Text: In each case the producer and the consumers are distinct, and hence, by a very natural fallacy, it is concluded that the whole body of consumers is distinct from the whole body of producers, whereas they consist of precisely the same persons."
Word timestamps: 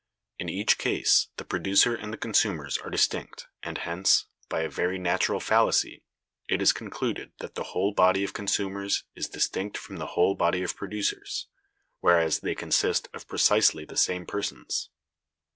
In 0.39 0.49
each 0.49 0.79
case 0.79 1.27
the 1.37 1.45
producer 1.45 1.93
and 1.93 2.11
the 2.11 2.17
consumers 2.17 2.75
are 2.79 2.89
distinct, 2.89 3.45
and 3.61 3.77
hence, 3.77 4.25
by 4.49 4.61
a 4.61 4.67
very 4.67 4.97
natural 4.97 5.39
fallacy, 5.39 6.01
it 6.49 6.59
is 6.59 6.73
concluded 6.73 7.33
that 7.37 7.53
the 7.53 7.65
whole 7.65 7.93
body 7.93 8.23
of 8.23 8.33
consumers 8.33 9.03
is 9.13 9.29
distinct 9.29 9.77
from 9.77 9.97
the 9.97 10.07
whole 10.17 10.33
body 10.33 10.63
of 10.63 10.75
producers, 10.75 11.49
whereas 11.99 12.39
they 12.39 12.55
consist 12.55 13.09
of 13.13 13.27
precisely 13.27 13.85
the 13.85 13.95
same 13.95 14.25
persons." 14.25 14.89